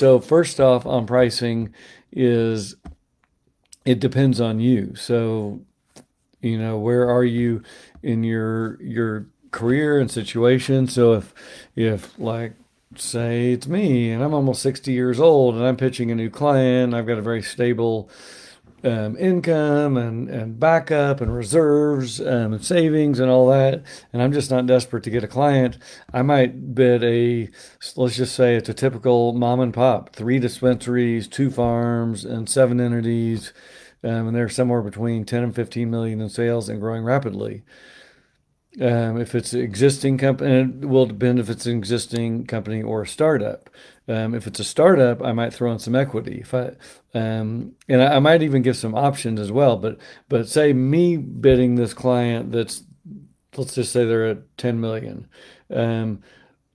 so 0.00 0.18
first 0.18 0.58
off, 0.60 0.86
on 0.86 1.06
pricing 1.06 1.74
is 2.10 2.74
it 3.84 4.00
depends 4.00 4.40
on 4.40 4.58
you. 4.58 4.94
So, 4.94 5.60
you 6.40 6.56
know, 6.56 6.78
where 6.78 7.06
are 7.06 7.22
you 7.22 7.62
in 8.02 8.24
your 8.24 8.82
your 8.82 9.26
career 9.50 10.00
and 10.00 10.10
situation? 10.10 10.86
So 10.86 11.12
if 11.12 11.34
if 11.76 12.18
like 12.18 12.54
say 12.96 13.52
it's 13.52 13.66
me 13.66 14.10
and 14.10 14.22
I'm 14.22 14.32
almost 14.32 14.62
60 14.62 14.90
years 14.90 15.20
old 15.20 15.54
and 15.54 15.66
I'm 15.66 15.76
pitching 15.76 16.10
a 16.10 16.14
new 16.14 16.30
client, 16.30 16.94
I've 16.94 17.06
got 17.06 17.18
a 17.18 17.22
very 17.22 17.42
stable 17.42 18.08
um, 18.84 19.16
income 19.18 19.96
and, 19.96 20.28
and 20.28 20.58
backup 20.58 21.20
and 21.20 21.34
reserves 21.34 22.20
um, 22.20 22.52
and 22.52 22.64
savings 22.64 23.18
and 23.18 23.30
all 23.30 23.48
that, 23.48 23.82
and 24.12 24.22
I'm 24.22 24.32
just 24.32 24.50
not 24.50 24.66
desperate 24.66 25.04
to 25.04 25.10
get 25.10 25.24
a 25.24 25.28
client, 25.28 25.78
I 26.12 26.22
might 26.22 26.74
bid 26.74 27.04
a, 27.04 27.48
let's 27.96 28.16
just 28.16 28.34
say 28.34 28.56
it's 28.56 28.68
a 28.68 28.74
typical 28.74 29.32
mom 29.32 29.60
and 29.60 29.74
pop, 29.74 30.14
three 30.14 30.38
dispensaries, 30.38 31.28
two 31.28 31.50
farms, 31.50 32.24
and 32.24 32.48
seven 32.48 32.80
entities, 32.80 33.52
um, 34.02 34.28
and 34.28 34.36
they're 34.36 34.48
somewhere 34.48 34.82
between 34.82 35.24
10 35.24 35.42
and 35.44 35.54
15 35.54 35.90
million 35.90 36.20
in 36.20 36.28
sales 36.28 36.68
and 36.68 36.80
growing 36.80 37.04
rapidly. 37.04 37.62
Um, 38.80 39.20
if 39.20 39.34
it's 39.34 39.52
an 39.52 39.60
existing 39.60 40.16
company, 40.16 40.60
it 40.60 40.86
will 40.86 41.06
depend 41.06 41.38
if 41.38 41.50
it's 41.50 41.66
an 41.66 41.76
existing 41.76 42.46
company 42.46 42.82
or 42.82 43.02
a 43.02 43.06
startup. 43.06 43.68
Um, 44.08 44.34
if 44.34 44.46
it's 44.46 44.58
a 44.58 44.64
startup, 44.64 45.22
I 45.22 45.32
might 45.32 45.52
throw 45.52 45.70
in 45.70 45.78
some 45.78 45.94
equity. 45.94 46.38
If 46.40 46.54
I, 46.54 46.72
um, 47.12 47.72
and 47.88 48.02
I, 48.02 48.16
I, 48.16 48.18
might 48.20 48.42
even 48.42 48.62
give 48.62 48.76
some 48.76 48.94
options 48.94 49.38
as 49.38 49.52
well. 49.52 49.76
But 49.76 49.98
but 50.28 50.48
say 50.48 50.72
me 50.72 51.18
bidding 51.18 51.74
this 51.74 51.92
client 51.92 52.52
that's 52.52 52.82
let's 53.56 53.74
just 53.74 53.92
say 53.92 54.04
they're 54.04 54.26
at 54.26 54.58
10 54.58 54.80
million. 54.80 55.28
Um, 55.72 56.22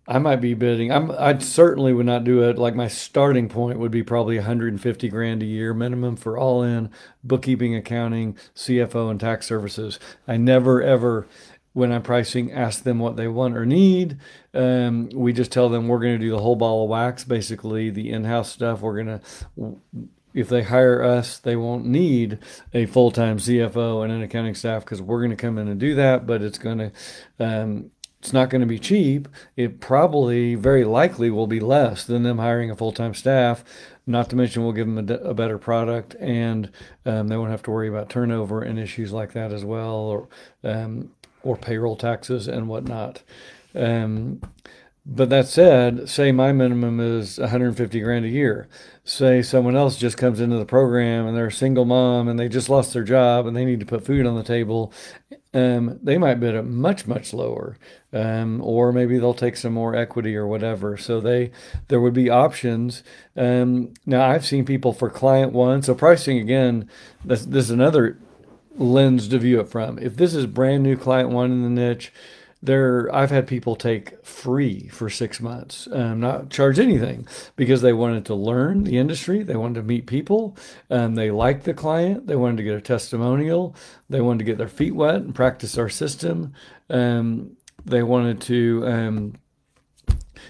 I 0.08 0.20
might 0.20 0.36
be 0.36 0.54
bidding. 0.54 0.92
I'm. 0.92 1.10
I 1.12 1.40
certainly 1.40 1.92
would 1.92 2.06
not 2.06 2.24
do 2.24 2.44
it. 2.44 2.60
Like 2.60 2.76
my 2.76 2.88
starting 2.88 3.50
point 3.50 3.80
would 3.80 3.90
be 3.90 4.04
probably 4.04 4.36
150 4.36 5.10
grand 5.10 5.42
a 5.42 5.48
year 5.48 5.74
minimum 5.74 6.16
for 6.16 6.38
all 6.38 6.62
in 6.62 6.92
bookkeeping, 7.24 7.76
accounting, 7.76 8.38
CFO, 8.56 9.10
and 9.10 9.20
tax 9.20 9.48
services. 9.48 10.00
I 10.28 10.38
never 10.38 10.84
ever 10.84 11.28
when 11.76 11.92
I'm 11.92 12.04
pricing, 12.04 12.54
ask 12.54 12.84
them 12.84 13.00
what 13.00 13.18
they 13.18 13.28
want 13.28 13.58
or 13.58 13.66
need. 13.66 14.18
Um, 14.54 15.10
we 15.14 15.34
just 15.34 15.52
tell 15.52 15.68
them 15.68 15.90
we're 15.90 16.00
going 16.00 16.18
to 16.18 16.26
do 16.26 16.32
the 16.32 16.40
whole 16.40 16.56
ball 16.56 16.86
of 16.86 16.90
wax, 16.90 17.26
basically 17.26 17.90
the 17.90 18.12
in-house 18.12 18.50
stuff. 18.50 18.80
We're 18.80 19.04
going 19.04 19.20
to, 19.20 19.82
if 20.34 20.48
they 20.48 20.64
hire 20.64 21.04
us, 21.04 21.38
they 21.38 21.58
won't 21.58 21.86
need 21.86 22.40
a 22.74 22.86
full-time 22.86 23.40
CFO 23.40 24.06
and 24.06 24.14
an 24.14 24.22
accounting 24.22 24.56
staff 24.56 24.86
because 24.86 25.02
we're 25.02 25.20
going 25.20 25.32
to 25.32 25.36
come 25.36 25.58
in 25.58 25.68
and 25.68 25.78
do 25.78 25.96
that. 25.96 26.26
But 26.26 26.42
it's 26.42 26.58
going 26.58 26.78
to, 26.78 26.92
um, 27.42 27.92
it's 28.22 28.32
not 28.32 28.50
going 28.50 28.62
to 28.62 28.68
be 28.68 28.80
cheap. 28.80 29.28
It 29.58 29.82
probably, 29.82 30.56
very 30.56 30.86
likely, 30.86 31.30
will 31.30 31.46
be 31.46 31.60
less 31.60 32.06
than 32.06 32.24
them 32.24 32.38
hiring 32.38 32.72
a 32.72 32.76
full-time 32.78 33.14
staff. 33.14 33.66
Not 34.08 34.30
to 34.30 34.38
mention, 34.38 34.64
we'll 34.64 34.72
give 34.72 34.88
them 34.88 35.10
a, 35.10 35.14
a 35.16 35.34
better 35.34 35.58
product, 35.58 36.16
and 36.22 36.72
um, 37.06 37.28
they 37.28 37.36
won't 37.36 37.52
have 37.52 37.64
to 37.64 37.72
worry 37.72 37.90
about 37.90 38.10
turnover 38.10 38.62
and 38.62 38.80
issues 38.80 39.12
like 39.12 39.34
that 39.34 39.52
as 39.52 39.66
well. 39.66 39.96
Or 39.96 40.30
um, 40.64 41.12
or 41.46 41.56
payroll 41.56 41.96
taxes 41.96 42.48
and 42.48 42.68
whatnot. 42.68 43.22
Um, 43.74 44.42
but 45.06 45.30
that 45.30 45.48
said, 45.48 46.10
say 46.10 46.32
my 46.32 46.52
minimum 46.52 47.00
is 47.00 47.38
150 47.38 48.00
grand 48.00 48.26
a 48.26 48.30
year. 48.30 48.68
Say 49.04 49.44
someone 49.44 49.76
else 49.76 49.98
just 49.98 50.18
comes 50.18 50.40
into 50.40 50.58
the 50.58 50.66
program 50.66 51.28
and 51.28 51.38
they're 51.38 51.48
a 51.48 51.52
single 51.52 51.86
mom 51.86 52.28
and 52.28 52.40
they 52.40 52.50
just 52.50 52.70
lost 52.70 52.92
their 52.94 53.04
job 53.04 53.46
and 53.46 53.56
they 53.56 53.66
need 53.66 53.80
to 53.82 53.86
put 53.86 54.04
food 54.04 54.26
on 54.26 54.36
the 54.36 54.44
table. 54.44 54.92
Um, 55.54 56.00
they 56.02 56.18
might 56.18 56.40
bid 56.40 56.56
it 56.56 56.64
much 56.64 57.08
much 57.08 57.34
lower, 57.34 57.78
um, 58.12 58.62
or 58.62 58.92
maybe 58.92 59.18
they'll 59.18 59.34
take 59.34 59.56
some 59.56 59.72
more 59.74 59.96
equity 59.96 60.36
or 60.36 60.48
whatever. 60.48 60.98
So 60.98 61.22
they 61.22 61.52
there 61.88 62.02
would 62.02 62.14
be 62.14 62.30
options. 62.30 63.04
Um, 63.38 63.94
now 64.06 64.28
I've 64.28 64.46
seen 64.46 64.66
people 64.66 64.92
for 64.92 65.10
client 65.10 65.54
one. 65.54 65.82
So 65.82 65.96
pricing 65.96 66.40
again, 66.40 66.90
this, 67.24 67.46
this 67.46 67.66
is 67.66 67.72
another 67.72 68.18
lens 68.78 69.28
to 69.30 69.40
view 69.40 69.60
it 69.60 69.70
from. 69.70 70.00
If 70.00 70.18
this 70.18 70.34
is 70.34 70.46
brand 70.46 70.84
new 70.84 70.98
client 70.98 71.30
one 71.30 71.52
in 71.52 71.64
the 71.64 71.70
niche, 71.70 72.12
there 72.62 73.14
I've 73.14 73.32
had 73.32 73.48
people 73.48 73.76
take 73.76 74.26
free 74.26 74.88
for 74.88 75.10
six 75.10 75.40
months, 75.40 75.88
um, 75.92 76.20
not 76.20 76.50
charge 76.50 76.80
anything 76.80 77.28
because 77.56 77.82
they 77.82 77.94
wanted 77.94 78.26
to 78.26 78.36
learn 78.36 78.84
the 78.84 78.98
industry, 78.98 79.44
they 79.44 79.56
wanted 79.56 79.76
to 79.82 79.84
meet 79.84 80.08
people, 80.08 80.58
um, 80.90 81.16
they 81.16 81.32
liked 81.32 81.64
the 81.64 81.74
client, 81.74 82.28
they 82.28 82.36
wanted 82.36 82.58
to 82.58 82.64
get 82.64 82.76
a 82.76 82.82
testimonial, 82.82 83.76
they 84.10 84.22
wanted 84.22 84.40
to 84.40 84.46
get 84.46 84.58
their 84.58 84.68
feet 84.68 84.96
wet 84.96 85.16
and 85.16 85.36
practice 85.36 85.78
our 85.78 85.90
system. 85.90 86.54
Um, 86.90 87.56
they 87.86 88.02
wanted 88.02 88.42
to 88.42 88.84
um, 88.88 89.34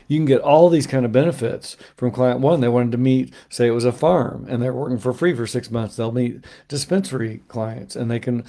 you 0.07 0.17
can 0.17 0.25
get 0.25 0.41
all 0.41 0.69
these 0.69 0.87
kind 0.87 1.05
of 1.05 1.11
benefits 1.11 1.77
from 1.95 2.11
client 2.11 2.39
one. 2.39 2.61
They 2.61 2.67
wanted 2.67 2.91
to 2.93 2.97
meet, 2.97 3.33
say 3.49 3.67
it 3.67 3.71
was 3.71 3.85
a 3.85 3.91
farm 3.91 4.45
and 4.49 4.61
they're 4.61 4.73
working 4.73 4.97
for 4.97 5.13
free 5.13 5.35
for 5.35 5.47
six 5.47 5.71
months. 5.71 5.95
They'll 5.95 6.11
meet 6.11 6.45
dispensary 6.67 7.41
clients 7.47 7.95
and 7.95 8.09
they 8.09 8.19
can 8.19 8.43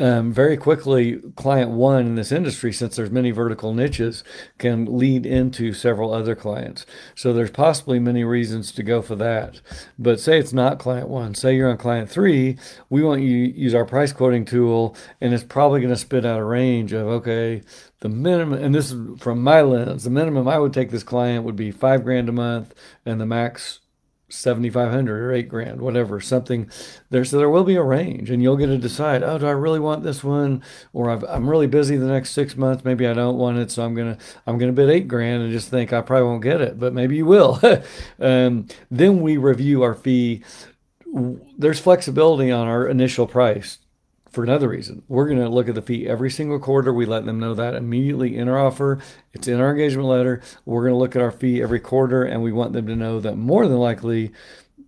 um, 0.00 0.32
very 0.32 0.56
quickly, 0.56 1.20
client 1.36 1.70
one 1.70 2.06
in 2.06 2.14
this 2.16 2.32
industry, 2.32 2.72
since 2.72 2.96
there's 2.96 3.10
many 3.10 3.30
vertical 3.30 3.72
niches, 3.72 4.24
can 4.58 4.98
lead 4.98 5.24
into 5.24 5.72
several 5.72 6.12
other 6.12 6.34
clients. 6.34 6.84
So 7.14 7.32
there's 7.32 7.50
possibly 7.50 7.98
many 7.98 8.24
reasons 8.24 8.72
to 8.72 8.82
go 8.82 9.02
for 9.02 9.14
that. 9.16 9.60
But 9.98 10.20
say 10.20 10.38
it's 10.38 10.52
not 10.52 10.78
client 10.78 11.08
one, 11.08 11.34
say 11.34 11.54
you're 11.54 11.70
on 11.70 11.76
client 11.76 12.10
three, 12.10 12.58
we 12.90 13.02
want 13.02 13.22
you 13.22 13.36
use 13.36 13.74
our 13.74 13.84
price 13.84 14.12
quoting 14.12 14.44
tool, 14.44 14.96
and 15.20 15.32
it's 15.32 15.44
probably 15.44 15.80
going 15.80 15.94
to 15.94 15.96
spit 15.96 16.26
out 16.26 16.40
a 16.40 16.44
range 16.44 16.92
of 16.92 17.06
okay, 17.06 17.62
the 18.00 18.08
minimum, 18.08 18.62
and 18.62 18.74
this 18.74 18.90
is 18.90 19.20
from 19.20 19.42
my 19.42 19.62
lens, 19.62 20.04
the 20.04 20.10
minimum 20.10 20.48
I 20.48 20.58
would 20.58 20.72
take 20.72 20.90
this 20.90 21.02
client 21.02 21.44
would 21.44 21.56
be 21.56 21.70
five 21.70 22.02
grand 22.04 22.28
a 22.28 22.32
month, 22.32 22.74
and 23.06 23.20
the 23.20 23.26
max 23.26 23.80
7500 24.28 25.22
or 25.22 25.32
8 25.32 25.48
grand 25.48 25.80
whatever 25.80 26.20
something 26.20 26.70
there. 27.10 27.24
So 27.24 27.38
there 27.38 27.50
will 27.50 27.64
be 27.64 27.76
a 27.76 27.82
range 27.82 28.30
and 28.30 28.42
you'll 28.42 28.56
get 28.56 28.66
to 28.66 28.78
decide 28.78 29.22
oh 29.22 29.38
do 29.38 29.46
i 29.46 29.50
really 29.50 29.80
want 29.80 30.02
this 30.02 30.24
one? 30.24 30.62
Or 30.92 31.10
i 31.10 31.36
am 31.36 31.48
really 31.48 31.66
busy 31.66 31.96
the 31.96 32.06
next 32.06 32.30
six 32.30 32.56
months. 32.56 32.84
Maybe 32.84 33.06
i 33.06 33.12
don't 33.12 33.38
want 33.38 33.58
it 33.58 33.70
so 33.70 33.84
i'm 33.84 33.94
gonna 33.94 34.18
i'm 34.46 34.58
gonna 34.58 34.72
bid 34.72 34.90
8 34.90 35.08
grand 35.08 35.42
and 35.42 35.52
just 35.52 35.68
think 35.68 35.92
i 35.92 36.00
probably 36.00 36.26
won't 36.26 36.42
get 36.42 36.60
it 36.60 36.78
but 36.78 36.92
maybe 36.92 37.16
you 37.16 37.26
will. 37.26 37.60
Um, 38.20 38.66
then 38.90 39.20
we 39.20 39.36
review 39.36 39.82
our 39.82 39.94
fee. 39.94 40.42
There's 41.58 41.78
flexibility 41.78 42.50
on 42.50 42.66
our 42.66 42.86
initial 42.86 43.26
price 43.26 43.78
for 44.34 44.42
another 44.42 44.68
reason. 44.68 45.02
We're 45.08 45.28
going 45.28 45.40
to 45.40 45.48
look 45.48 45.68
at 45.68 45.74
the 45.74 45.82
fee 45.82 46.08
every 46.08 46.30
single 46.30 46.58
quarter. 46.58 46.92
We 46.92 47.06
let 47.06 47.24
them 47.24 47.38
know 47.38 47.54
that 47.54 47.74
immediately 47.74 48.36
in 48.36 48.48
our 48.48 48.58
offer. 48.58 48.98
It's 49.32 49.48
in 49.48 49.60
our 49.60 49.70
engagement 49.70 50.08
letter. 50.08 50.42
We're 50.64 50.82
going 50.82 50.92
to 50.92 50.98
look 50.98 51.16
at 51.16 51.22
our 51.22 51.30
fee 51.30 51.62
every 51.62 51.80
quarter, 51.80 52.24
and 52.24 52.42
we 52.42 52.52
want 52.52 52.72
them 52.72 52.86
to 52.88 52.96
know 52.96 53.20
that 53.20 53.36
more 53.36 53.66
than 53.68 53.78
likely 53.78 54.32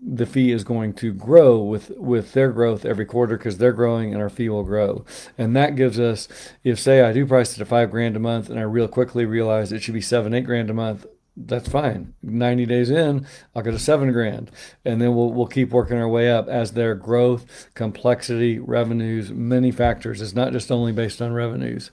the 0.03 0.27
fee 0.27 0.53
is 0.53 0.63
going 0.63 0.93
to 0.93 1.13
grow 1.13 1.59
with 1.59 1.91
with 1.97 2.33
their 2.33 2.53
growth 2.53 2.85
every 2.85 3.07
quarter 3.07 3.37
because 3.37 3.59
they're 3.59 3.73
growing 3.73 4.13
and 4.13 4.23
our 4.23 4.29
fee 4.29 4.49
will 4.49 4.63
grow 4.63 5.05
and 5.39 5.57
that 5.57 5.75
gives 5.75 5.99
us 5.99 6.29
if 6.63 6.79
say 6.79 7.01
i 7.01 7.13
do 7.13 7.27
price 7.27 7.57
it 7.57 7.61
at 7.63 7.67
five 7.67 7.91
grand 7.91 8.15
a 8.15 8.21
month 8.21 8.51
and 8.51 8.59
i 8.59 8.63
real 8.63 8.87
quickly 8.87 9.25
realize 9.25 9.73
it 9.73 9.83
should 9.83 9.95
be 9.95 10.01
seven 10.01 10.35
eight 10.35 10.45
grand 10.45 10.69
a 10.69 10.75
month 10.75 11.07
that's 11.37 11.69
fine. 11.69 12.15
90 12.23 12.65
days 12.65 12.91
in, 12.91 13.27
I'll 13.55 13.63
get 13.63 13.75
a 13.75 13.79
seven 13.79 14.11
grand. 14.11 14.51
And 14.85 15.01
then 15.01 15.15
we'll, 15.15 15.31
we'll 15.33 15.47
keep 15.47 15.71
working 15.71 15.99
our 15.99 16.09
way 16.09 16.31
up 16.31 16.49
as 16.49 16.73
their 16.73 16.95
growth, 16.95 17.69
complexity, 17.75 18.59
revenues, 18.59 19.31
many 19.31 19.71
factors. 19.71 20.23
It's 20.23 20.35
not 20.35 20.53
just 20.53 20.73
only 20.73 20.93
based 20.93 21.21
on 21.21 21.35
revenues. 21.35 21.91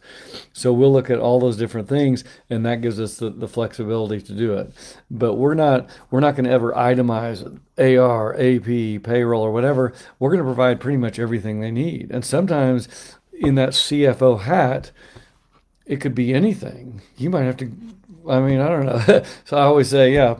So 0.53 0.71
we'll 0.71 0.93
look 0.93 1.09
at 1.09 1.19
all 1.19 1.41
those 1.41 1.57
different 1.57 1.89
things 1.89 2.23
and 2.49 2.65
that 2.65 2.81
gives 2.81 2.99
us 2.99 3.17
the, 3.17 3.29
the 3.29 3.49
flexibility 3.49 4.21
to 4.21 4.33
do 4.33 4.53
it. 4.53 4.71
But 5.11 5.33
we're 5.33 5.55
not, 5.55 5.89
we're 6.09 6.21
not 6.21 6.35
going 6.35 6.45
to 6.45 6.51
ever 6.51 6.71
itemize 6.71 7.59
AR, 7.77 8.33
AP, 8.35 9.03
payroll, 9.03 9.41
or 9.41 9.51
whatever. 9.51 9.93
We're 10.19 10.29
going 10.29 10.39
to 10.39 10.45
provide 10.45 10.79
pretty 10.79 10.97
much 10.97 11.19
everything 11.19 11.59
they 11.59 11.71
need. 11.71 12.11
And 12.11 12.23
sometimes 12.23 12.87
in 13.33 13.55
that 13.55 13.69
CFO 13.69 14.41
hat, 14.41 14.91
it 15.85 15.99
could 15.99 16.15
be 16.15 16.33
anything. 16.33 17.01
You 17.17 17.29
might 17.29 17.43
have 17.43 17.57
to 17.57 17.71
I 18.29 18.39
mean, 18.39 18.59
I 18.59 18.69
don't 18.69 18.85
know. 18.85 19.23
so 19.45 19.57
I 19.57 19.63
always 19.63 19.89
say, 19.89 20.13
yeah, 20.13 20.39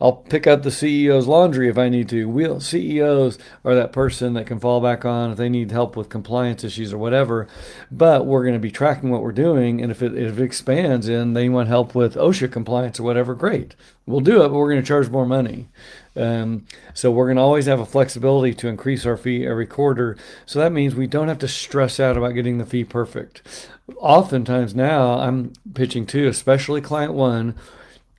I'll 0.00 0.12
pick 0.12 0.46
up 0.46 0.62
the 0.62 0.70
CEO's 0.70 1.26
laundry 1.26 1.68
if 1.68 1.78
I 1.78 1.88
need 1.88 2.08
to. 2.10 2.28
We'll, 2.28 2.60
CEOs 2.60 3.38
are 3.64 3.74
that 3.74 3.92
person 3.92 4.34
that 4.34 4.46
can 4.46 4.58
fall 4.58 4.80
back 4.80 5.04
on 5.04 5.30
if 5.30 5.38
they 5.38 5.48
need 5.48 5.70
help 5.70 5.96
with 5.96 6.08
compliance 6.08 6.64
issues 6.64 6.92
or 6.92 6.98
whatever. 6.98 7.48
But 7.90 8.26
we're 8.26 8.42
going 8.42 8.54
to 8.54 8.60
be 8.60 8.70
tracking 8.70 9.10
what 9.10 9.22
we're 9.22 9.32
doing, 9.32 9.80
and 9.80 9.90
if 9.90 10.02
it, 10.02 10.16
if 10.16 10.38
it 10.38 10.42
expands 10.42 11.08
and 11.08 11.36
they 11.36 11.48
want 11.48 11.68
help 11.68 11.94
with 11.94 12.16
OSHA 12.16 12.52
compliance 12.52 13.00
or 13.00 13.04
whatever, 13.04 13.34
great, 13.34 13.74
we'll 14.04 14.20
do 14.20 14.42
it. 14.42 14.48
But 14.48 14.54
we're 14.54 14.70
going 14.70 14.82
to 14.82 14.86
charge 14.86 15.08
more 15.08 15.26
money. 15.26 15.68
Um, 16.16 16.66
so 16.92 17.10
we're 17.10 17.26
going 17.26 17.36
to 17.36 17.42
always 17.42 17.66
have 17.66 17.80
a 17.80 17.86
flexibility 17.86 18.54
to 18.54 18.68
increase 18.68 19.04
our 19.06 19.16
fee 19.16 19.46
every 19.46 19.66
quarter. 19.66 20.16
So 20.46 20.58
that 20.58 20.72
means 20.72 20.94
we 20.94 21.06
don't 21.06 21.28
have 21.28 21.38
to 21.40 21.48
stress 21.48 21.98
out 21.98 22.16
about 22.16 22.34
getting 22.34 22.58
the 22.58 22.66
fee 22.66 22.84
perfect. 22.84 23.68
Oftentimes 23.98 24.74
now 24.74 25.18
I'm 25.18 25.52
pitching 25.74 26.06
to, 26.06 26.28
especially 26.28 26.80
client 26.80 27.14
one, 27.14 27.54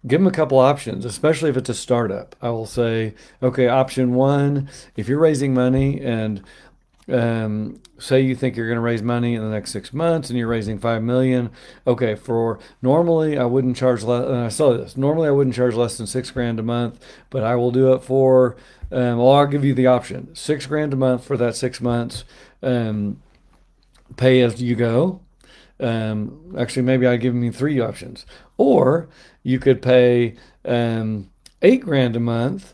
give 0.07 0.19
them 0.19 0.27
a 0.27 0.31
couple 0.31 0.59
options, 0.59 1.05
especially 1.05 1.49
if 1.49 1.57
it's 1.57 1.69
a 1.69 1.73
startup. 1.73 2.35
I 2.41 2.49
will 2.49 2.65
say, 2.65 3.15
okay, 3.41 3.67
option 3.67 4.13
one, 4.13 4.69
if 4.95 5.07
you're 5.07 5.19
raising 5.19 5.53
money 5.53 6.01
and 6.01 6.43
um, 7.11 7.81
say 7.99 8.21
you 8.21 8.35
think 8.35 8.55
you're 8.55 8.67
going 8.67 8.77
to 8.77 8.81
raise 8.81 9.03
money 9.03 9.35
in 9.35 9.41
the 9.41 9.49
next 9.49 9.71
six 9.71 9.93
months 9.93 10.29
and 10.29 10.37
you're 10.39 10.47
raising 10.47 10.79
five 10.79 11.03
million 11.03 11.51
okay 11.85 12.15
for 12.15 12.59
normally 12.81 13.37
i 13.37 13.45
wouldn't 13.45 13.77
charge 13.77 14.03
less 14.03 14.25
and 14.25 14.37
i 14.37 14.49
saw 14.49 14.75
this 14.75 14.97
normally 14.97 15.27
i 15.27 15.31
wouldn't 15.31 15.55
charge 15.55 15.75
less 15.75 15.97
than 15.97 16.07
six 16.07 16.31
grand 16.31 16.59
a 16.59 16.63
month 16.63 16.99
but 17.29 17.43
i 17.43 17.55
will 17.55 17.71
do 17.71 17.93
it 17.93 17.99
for 18.01 18.55
um, 18.91 19.17
well 19.19 19.31
i'll 19.31 19.45
give 19.45 19.63
you 19.63 19.73
the 19.73 19.87
option 19.87 20.33
six 20.35 20.65
grand 20.65 20.93
a 20.93 20.95
month 20.95 21.23
for 21.23 21.37
that 21.37 21.55
six 21.55 21.79
months 21.79 22.23
um, 22.63 23.21
pay 24.17 24.41
as 24.41 24.61
you 24.61 24.75
go 24.75 25.21
um, 25.79 26.55
actually 26.57 26.81
maybe 26.81 27.05
i 27.05 27.17
give 27.17 27.35
you 27.35 27.51
three 27.51 27.79
options 27.79 28.25
or 28.57 29.09
you 29.43 29.59
could 29.59 29.81
pay 29.81 30.35
um, 30.65 31.29
eight 31.61 31.81
grand 31.81 32.15
a 32.15 32.19
month 32.19 32.73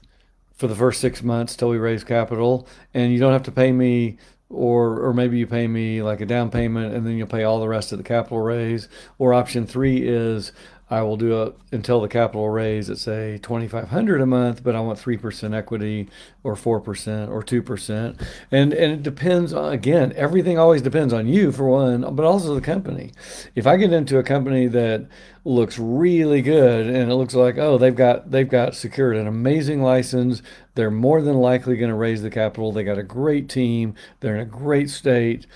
for 0.61 0.67
the 0.67 0.75
first 0.75 1.01
six 1.01 1.23
months 1.23 1.55
till 1.55 1.69
we 1.69 1.77
raise 1.77 2.03
capital, 2.03 2.67
and 2.93 3.11
you 3.11 3.19
don't 3.19 3.33
have 3.33 3.41
to 3.41 3.51
pay 3.51 3.71
me, 3.71 4.17
or 4.47 4.99
or 4.99 5.11
maybe 5.11 5.39
you 5.39 5.47
pay 5.47 5.67
me 5.67 6.03
like 6.03 6.21
a 6.21 6.25
down 6.25 6.51
payment, 6.51 6.93
and 6.93 7.05
then 7.05 7.17
you'll 7.17 7.25
pay 7.25 7.43
all 7.43 7.59
the 7.59 7.67
rest 7.67 7.91
of 7.91 7.97
the 7.97 8.03
capital 8.03 8.39
raise. 8.39 8.87
Or 9.17 9.33
option 9.33 9.65
three 9.65 10.07
is 10.07 10.51
I 10.91 11.03
will 11.03 11.15
do 11.15 11.41
it 11.43 11.55
until 11.71 12.01
the 12.01 12.09
capital 12.09 12.49
raise 12.49 12.89
at 12.89 12.97
say 12.97 13.39
2500 13.41 14.19
a 14.19 14.25
month, 14.25 14.61
but 14.61 14.75
I 14.75 14.81
want 14.81 14.99
3% 14.99 15.55
equity 15.55 16.09
or 16.43 16.55
4% 16.55 17.29
or 17.29 17.41
2%. 17.41 18.27
And 18.51 18.73
and 18.73 18.91
it 18.91 19.01
depends 19.01 19.53
on, 19.53 19.71
again, 19.71 20.11
everything 20.17 20.59
always 20.59 20.81
depends 20.81 21.13
on 21.13 21.29
you 21.29 21.53
for 21.53 21.69
one, 21.69 22.13
but 22.13 22.25
also 22.25 22.53
the 22.53 22.59
company. 22.59 23.13
If 23.55 23.65
I 23.65 23.77
get 23.77 23.93
into 23.93 24.19
a 24.19 24.23
company 24.23 24.67
that 24.67 25.07
looks 25.45 25.79
really 25.79 26.41
good 26.41 26.87
and 26.87 27.09
it 27.09 27.15
looks 27.15 27.35
like, 27.35 27.57
oh, 27.57 27.77
they've 27.77 27.95
got 27.95 28.29
they've 28.29 28.49
got 28.49 28.75
secured 28.75 29.15
an 29.15 29.27
amazing 29.27 29.81
license, 29.81 30.41
they're 30.75 30.91
more 30.91 31.21
than 31.21 31.37
likely 31.37 31.77
going 31.77 31.89
to 31.89 31.95
raise 31.95 32.21
the 32.21 32.29
capital, 32.29 32.73
they 32.73 32.83
got 32.83 32.97
a 32.97 33.03
great 33.03 33.47
team, 33.47 33.95
they're 34.19 34.35
in 34.35 34.41
a 34.41 34.45
great 34.45 34.89
state 34.89 35.47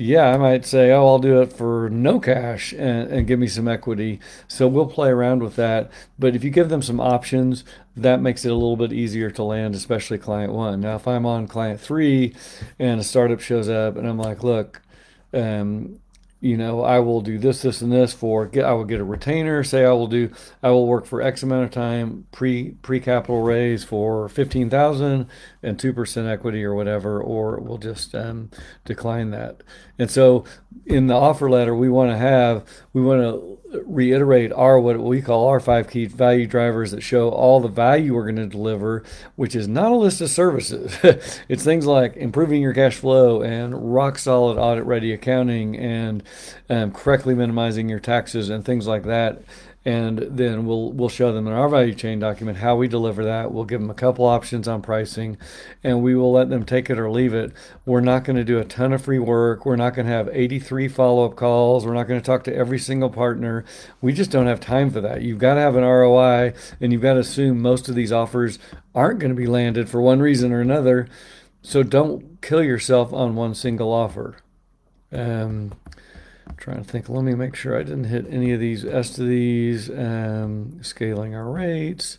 yeah, 0.00 0.32
I 0.32 0.38
might 0.38 0.64
say, 0.64 0.90
oh, 0.92 1.06
I'll 1.06 1.18
do 1.18 1.42
it 1.42 1.52
for 1.52 1.90
no 1.90 2.18
cash 2.20 2.72
and, 2.72 3.10
and, 3.10 3.26
give 3.26 3.38
me 3.38 3.46
some 3.46 3.68
equity. 3.68 4.18
So 4.48 4.66
we'll 4.66 4.86
play 4.86 5.10
around 5.10 5.42
with 5.42 5.56
that. 5.56 5.90
But 6.18 6.34
if 6.34 6.42
you 6.42 6.48
give 6.48 6.70
them 6.70 6.80
some 6.80 6.98
options, 6.98 7.64
that 7.96 8.22
makes 8.22 8.46
it 8.46 8.50
a 8.50 8.54
little 8.54 8.78
bit 8.78 8.94
easier 8.94 9.30
to 9.32 9.44
land, 9.44 9.74
especially 9.74 10.16
client 10.16 10.54
one. 10.54 10.80
Now, 10.80 10.96
if 10.96 11.06
I'm 11.06 11.26
on 11.26 11.46
client 11.46 11.80
three 11.80 12.34
and 12.78 12.98
a 12.98 13.04
startup 13.04 13.40
shows 13.40 13.68
up 13.68 13.96
and 13.96 14.08
I'm 14.08 14.16
like, 14.16 14.42
look, 14.42 14.80
um, 15.34 16.00
you 16.40 16.56
know, 16.56 16.82
I 16.82 17.00
will 17.00 17.20
do 17.20 17.36
this, 17.36 17.60
this, 17.60 17.82
and 17.82 17.92
this 17.92 18.14
for 18.14 18.46
get. 18.46 18.64
I 18.64 18.72
will 18.72 18.84
get 18.84 19.00
a 19.00 19.04
retainer. 19.04 19.62
Say 19.62 19.84
I 19.84 19.92
will 19.92 20.06
do. 20.06 20.30
I 20.62 20.70
will 20.70 20.86
work 20.86 21.04
for 21.04 21.20
X 21.20 21.42
amount 21.42 21.64
of 21.64 21.70
time 21.70 22.26
pre 22.32 22.70
pre 22.82 22.98
capital 22.98 23.42
raise 23.42 23.84
for 23.84 24.26
fifteen 24.28 24.70
thousand 24.70 25.26
and 25.62 25.78
two 25.78 25.92
percent 25.92 26.28
equity 26.28 26.64
or 26.64 26.74
whatever, 26.74 27.20
or 27.20 27.60
we'll 27.60 27.76
just 27.76 28.14
um, 28.14 28.50
decline 28.86 29.30
that. 29.32 29.62
And 29.98 30.10
so, 30.10 30.44
in 30.86 31.08
the 31.08 31.14
offer 31.14 31.50
letter, 31.50 31.74
we 31.74 31.90
want 31.90 32.10
to 32.10 32.16
have 32.16 32.64
we 32.94 33.02
want 33.02 33.20
to 33.20 33.60
reiterate 33.84 34.52
our 34.52 34.80
what 34.80 34.98
we 34.98 35.22
call 35.22 35.48
our 35.48 35.60
five 35.60 35.88
key 35.88 36.06
value 36.06 36.46
drivers 36.46 36.90
that 36.90 37.02
show 37.02 37.28
all 37.28 37.60
the 37.60 37.68
value 37.68 38.14
we're 38.14 38.24
going 38.24 38.36
to 38.36 38.46
deliver, 38.46 39.04
which 39.36 39.54
is 39.54 39.68
not 39.68 39.92
a 39.92 39.96
list 39.96 40.20
of 40.20 40.30
services. 40.30 40.96
it's 41.48 41.64
things 41.64 41.86
like 41.86 42.16
improving 42.16 42.62
your 42.62 42.72
cash 42.72 42.96
flow 42.96 43.42
and 43.42 43.94
rock 43.94 44.18
solid 44.18 44.58
audit 44.58 44.84
ready 44.84 45.12
accounting 45.12 45.76
and 45.76 46.22
um, 46.68 46.92
correctly 46.92 47.34
minimizing 47.34 47.88
your 47.88 48.00
taxes 48.00 48.50
and 48.50 48.64
things 48.64 48.86
like 48.86 49.04
that 49.04 49.42
and 49.84 50.18
then 50.18 50.66
we'll 50.66 50.92
we'll 50.92 51.08
show 51.08 51.32
them 51.32 51.46
in 51.46 51.54
our 51.54 51.68
value 51.68 51.94
chain 51.94 52.18
document 52.18 52.58
how 52.58 52.76
we 52.76 52.86
deliver 52.86 53.24
that. 53.24 53.50
We'll 53.50 53.64
give 53.64 53.80
them 53.80 53.88
a 53.88 53.94
couple 53.94 54.26
options 54.26 54.68
on 54.68 54.82
pricing, 54.82 55.38
and 55.82 56.02
we 56.02 56.14
will 56.14 56.32
let 56.32 56.50
them 56.50 56.66
take 56.66 56.90
it 56.90 56.98
or 56.98 57.10
leave 57.10 57.32
it. 57.32 57.52
We're 57.86 58.00
not 58.00 58.24
going 58.24 58.36
to 58.36 58.44
do 58.44 58.58
a 58.58 58.64
ton 58.64 58.92
of 58.92 59.02
free 59.02 59.18
work. 59.18 59.64
We're 59.64 59.76
not 59.76 59.94
going 59.94 60.06
to 60.06 60.12
have 60.12 60.28
83 60.30 60.88
follow-up 60.88 61.34
calls. 61.34 61.86
We're 61.86 61.94
not 61.94 62.08
going 62.08 62.20
to 62.20 62.24
talk 62.24 62.44
to 62.44 62.54
every 62.54 62.78
single 62.78 63.08
partner. 63.08 63.64
We 64.02 64.12
just 64.12 64.30
don't 64.30 64.46
have 64.46 64.60
time 64.60 64.90
for 64.90 65.00
that. 65.00 65.22
You've 65.22 65.38
got 65.38 65.54
to 65.54 65.60
have 65.60 65.76
an 65.76 65.84
ROI, 65.84 66.52
and 66.78 66.92
you've 66.92 67.02
got 67.02 67.14
to 67.14 67.20
assume 67.20 67.62
most 67.62 67.88
of 67.88 67.94
these 67.94 68.12
offers 68.12 68.58
aren't 68.94 69.20
going 69.20 69.34
to 69.34 69.40
be 69.40 69.46
landed 69.46 69.88
for 69.88 70.02
one 70.02 70.20
reason 70.20 70.52
or 70.52 70.60
another. 70.60 71.08
So 71.62 71.82
don't 71.82 72.42
kill 72.42 72.62
yourself 72.62 73.14
on 73.14 73.34
one 73.34 73.54
single 73.54 73.92
offer. 73.92 74.36
Um, 75.10 75.72
trying 76.56 76.82
to 76.82 76.84
think. 76.84 77.08
Let 77.08 77.24
me 77.24 77.34
make 77.34 77.54
sure 77.54 77.78
I 77.78 77.82
didn't 77.82 78.04
hit 78.04 78.26
any 78.30 78.52
of 78.52 78.60
these 78.60 78.84
S 78.84 79.10
to 79.14 79.22
these. 79.22 79.90
Um, 79.90 80.82
scaling 80.82 81.34
our 81.34 81.50
rates. 81.50 82.16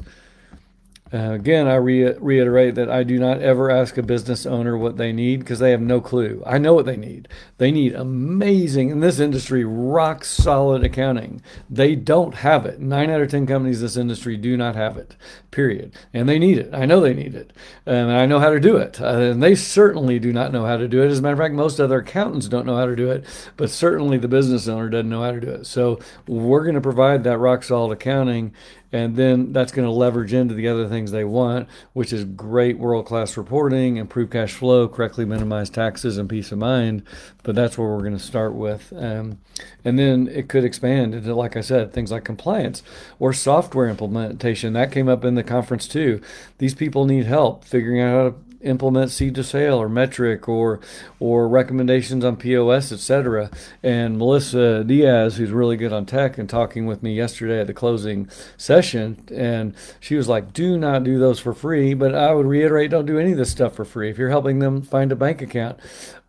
Uh, 1.14 1.32
again, 1.34 1.68
I 1.68 1.76
re- 1.76 2.14
reiterate 2.20 2.76
that 2.76 2.90
I 2.90 3.04
do 3.04 3.20
not 3.20 3.42
ever 3.42 3.70
ask 3.70 3.98
a 3.98 4.04
business 4.04 4.46
owner 4.46 4.78
what 4.78 4.96
they 4.96 5.12
need 5.12 5.42
because 5.42 5.60
they 5.60 5.72
have 5.72 5.82
no 5.82 6.00
clue. 6.00 6.42
I 6.46 6.58
know 6.58 6.74
what 6.74 6.86
they 6.86 6.96
need. 6.96 7.28
They 7.58 7.70
need 7.70 7.94
amazing, 7.94 8.92
in 8.92 9.02
this 9.02 9.20
industry, 9.20 9.66
rock 9.66 10.24
solid 10.24 10.86
accounting. 10.86 11.42
They 11.70 11.96
don't 11.96 12.36
have 12.36 12.66
it. 12.66 12.80
Nine 12.80 13.10
out 13.10 13.22
of 13.22 13.30
10 13.30 13.46
companies 13.46 13.80
in 13.80 13.86
this 13.86 13.98
industry 13.98 14.38
do 14.38 14.56
not 14.56 14.76
have 14.76 14.96
it, 14.96 15.18
period. 15.52 15.94
And 16.14 16.30
they 16.30 16.40
need 16.40 16.58
it. 16.58 16.74
I 16.74 16.86
know 16.86 17.02
they 17.02 17.14
need 17.14 17.36
it. 17.36 17.52
Um, 17.86 17.96
and 17.96 18.18
I 18.18 18.26
know 18.26 18.40
how 18.40 18.50
to 18.50 18.60
do 18.60 18.78
it. 18.78 19.02
Uh, 19.02 19.18
and 19.18 19.44
they 19.44 19.56
certainly 19.56 20.18
do 20.18 20.32
not 20.32 20.54
know 20.54 20.66
how 20.66 20.78
to 20.78 20.88
do 20.88 21.02
it. 21.02 21.08
As 21.08 21.20
a 21.20 21.22
matter 21.22 21.34
of 21.34 21.40
fact, 21.40 21.56
most 21.56 21.82
other 21.82 22.00
accountants 22.00 22.48
don't 22.48 22.66
know 22.66 22.78
how 22.78 22.86
to 22.86 22.96
do 22.96 23.12
it, 23.12 23.26
but 23.58 23.70
certainly 23.70 24.18
the 24.18 24.30
business 24.30 24.70
owner 24.70 24.88
doesn't 24.88 25.10
know 25.10 25.24
how 25.24 25.32
to 25.32 25.42
do 25.42 25.50
it. 25.50 25.66
So 25.66 26.00
we're 26.26 26.64
going 26.64 26.76
to 26.76 26.82
provide 26.82 27.26
that 27.26 27.38
rock 27.38 27.64
solid 27.64 27.92
accounting 27.92 28.54
and 28.92 29.16
then 29.16 29.54
that's 29.54 29.72
going 29.72 29.88
to 29.88 29.92
leverage 29.92 30.34
into 30.34 30.54
the 30.54 30.68
other 30.68 30.88
things 30.88 31.01
they 31.10 31.24
want, 31.24 31.68
which 31.94 32.14
is 32.14 32.24
great 32.24 32.78
world 32.78 33.08
class 33.08 33.36
reporting, 33.36 33.98
improve 33.98 34.30
cash 34.30 34.54
flow, 34.54 34.88
correctly 34.88 35.26
minimize 35.26 35.72
taxes, 35.72 36.20
and 36.20 36.30
peace 36.30 36.52
of 36.52 36.60
mind. 36.60 37.02
But 37.42 37.56
that's 37.56 37.80
where 37.80 37.88
we're 37.88 38.02
going 38.02 38.18
to 38.18 38.20
start 38.20 38.54
with. 38.54 38.94
Um, 38.96 39.40
and 39.84 39.98
then 39.98 40.28
it 40.28 40.48
could 40.48 40.64
expand 40.64 41.16
into, 41.16 41.34
like 41.34 41.58
I 41.58 41.62
said, 41.62 41.92
things 41.92 42.12
like 42.12 42.24
compliance 42.24 42.84
or 43.18 43.34
software 43.34 43.90
implementation. 43.90 44.74
That 44.74 44.92
came 44.92 45.10
up 45.10 45.26
in 45.26 45.34
the 45.34 45.44
conference 45.44 45.88
too. 45.88 46.22
These 46.60 46.76
people 46.76 47.06
need 47.06 47.26
help 47.26 47.66
figuring 47.66 48.00
out 48.00 48.12
how 48.12 48.30
to 48.30 48.51
implement 48.64 49.12
seed 49.12 49.36
to 49.36 49.44
sale 49.44 49.82
or 49.82 49.90
Metrc 49.90 50.48
or 50.48 50.80
or 51.20 51.48
recommendations 51.48 52.24
on 52.24 52.38
POS, 52.38 52.92
etc. 52.92 53.50
And 53.84 54.18
Melissa 54.18 54.84
Diaz, 54.84 55.38
who's 55.38 55.52
really 55.52 55.78
good 55.78 55.94
on 55.94 56.06
tech, 56.06 56.38
and 56.38 56.50
talking 56.50 56.86
with 56.86 57.04
me 57.04 57.14
yesterday 57.14 57.62
at 57.62 57.68
the 57.68 57.74
closing 57.74 58.30
session, 58.58 59.24
and 59.34 59.74
she 60.00 60.16
was 60.16 60.28
like, 60.28 60.54
"Do 60.54 60.78
not 60.78 61.04
do 61.04 61.20
those 61.20 61.40
for 61.40 61.54
free." 61.54 61.94
But 61.94 62.16
I 62.16 62.34
would 62.34 62.46
reiterate, 62.46 62.92
don't 62.92 63.06
do 63.06 63.20
any 63.20 63.32
of 63.32 63.38
this 63.38 63.52
stuff 63.52 63.76
for 63.76 63.86
free. 63.86 64.10
If 64.10 64.18
you're 64.18 64.30
helping 64.30 64.60
them 64.60 64.82
find 64.82 65.12
a 65.12 65.16
bank 65.16 65.42
account, 65.42 65.80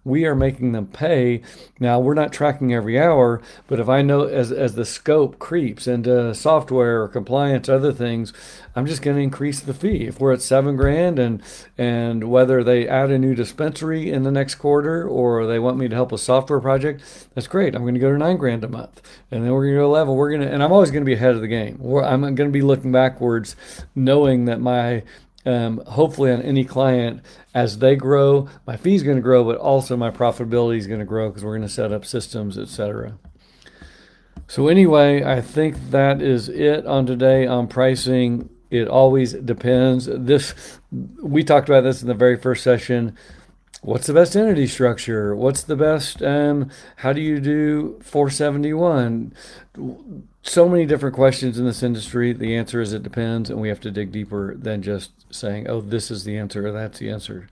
we 0.04 0.24
are 0.24 0.34
making 0.34 0.72
them 0.72 0.86
pay. 0.86 1.42
Now 1.78 2.00
we're 2.00 2.14
not 2.14 2.32
tracking 2.32 2.72
every 2.74 2.98
hour, 2.98 3.40
but 3.66 3.78
if 3.78 3.88
I 3.88 4.02
know 4.02 4.24
as 4.24 4.50
as 4.50 4.74
the 4.74 4.84
scope 4.84 5.38
creeps 5.38 5.86
into 5.86 6.34
software 6.34 7.02
or 7.02 7.08
compliance, 7.08 7.68
other 7.68 7.92
things, 7.92 8.32
I'm 8.74 8.86
just 8.86 9.02
going 9.02 9.16
to 9.16 9.22
increase 9.22 9.60
the 9.60 9.74
fee. 9.74 10.06
If 10.06 10.18
we're 10.18 10.32
at 10.32 10.42
seven 10.42 10.76
grand 10.76 11.18
and 11.18 11.42
and 11.78 12.30
whether 12.30 12.64
they 12.64 12.88
add 12.88 13.10
a 13.10 13.18
new 13.18 13.34
dispensary 13.34 14.10
in 14.10 14.22
the 14.22 14.32
next 14.32 14.56
quarter 14.56 15.06
or 15.06 15.46
they 15.46 15.58
want 15.58 15.78
me 15.78 15.88
to 15.88 15.94
help 15.94 16.12
a 16.12 16.18
software 16.18 16.60
project, 16.60 17.02
that's 17.34 17.46
great. 17.46 17.74
I'm 17.74 17.82
going 17.82 17.94
to 17.94 18.00
go 18.00 18.12
to 18.12 18.18
nine 18.18 18.36
grand 18.36 18.64
a 18.64 18.68
month, 18.68 19.00
and 19.30 19.44
then 19.44 19.52
we're 19.52 19.66
going 19.66 19.74
to 19.74 19.80
go 19.80 19.90
level. 19.90 20.16
We're 20.16 20.30
going 20.30 20.42
to, 20.42 20.52
and 20.52 20.62
I'm 20.62 20.72
always 20.72 20.90
going 20.90 21.02
to 21.04 21.06
be 21.06 21.14
ahead 21.14 21.34
of 21.34 21.40
the 21.40 21.48
game. 21.48 21.80
I'm 21.82 22.22
going 22.22 22.36
to 22.36 22.48
be 22.48 22.62
looking 22.62 22.92
backwards, 22.92 23.56
knowing 23.94 24.46
that 24.46 24.60
my 24.60 25.02
um, 25.44 25.82
hopefully 25.86 26.30
on 26.30 26.40
any 26.42 26.64
client 26.64 27.20
as 27.54 27.78
they 27.78 27.96
grow 27.96 28.48
my 28.66 28.76
fee 28.76 28.94
is 28.94 29.02
going 29.02 29.16
to 29.16 29.22
grow 29.22 29.44
but 29.44 29.58
also 29.58 29.96
my 29.96 30.10
profitability 30.10 30.78
is 30.78 30.86
going 30.86 31.00
to 31.00 31.06
grow 31.06 31.28
because 31.28 31.44
we're 31.44 31.56
going 31.56 31.66
to 31.66 31.72
set 31.72 31.92
up 31.92 32.04
systems 32.04 32.56
etc 32.56 33.18
so 34.46 34.68
anyway 34.68 35.24
i 35.24 35.40
think 35.40 35.76
that 35.90 36.22
is 36.22 36.48
it 36.48 36.86
on 36.86 37.06
today 37.06 37.46
on 37.46 37.68
pricing. 37.68 38.48
It 38.70 38.88
always 38.88 39.34
depends. 39.34 40.06
This 40.06 40.54
we 40.90 41.44
talked 41.44 41.68
about 41.68 41.82
this 41.82 42.02
in 42.02 42.08
the 42.08 42.14
very 42.14 42.36
first 42.36 42.64
session. 42.64 43.16
What's 43.82 44.06
the 44.06 44.14
best 44.14 44.36
entity 44.36 44.66
structure? 44.66 45.34
What's 45.34 45.64
the 45.64 45.76
best 45.76 46.22
um, 46.22 46.70
how 46.96 47.12
do 47.12 47.20
you 47.20 47.40
do 47.40 47.98
471 48.02 49.34
so 50.42 50.68
many 50.68 50.86
different 50.86 51.14
questions 51.14 51.58
in 51.58 51.64
this 51.64 51.82
industry. 51.82 52.32
The 52.32 52.56
answer 52.56 52.80
is 52.80 52.92
it 52.92 53.02
depends, 53.02 53.50
and 53.50 53.60
we 53.60 53.68
have 53.68 53.80
to 53.80 53.90
dig 53.90 54.12
deeper 54.12 54.54
than 54.54 54.82
just 54.82 55.12
saying, 55.32 55.68
oh, 55.68 55.80
this 55.80 56.10
is 56.10 56.24
the 56.24 56.36
answer 56.36 56.66
or 56.66 56.72
that's 56.72 56.98
the 56.98 57.10
answer. 57.10 57.48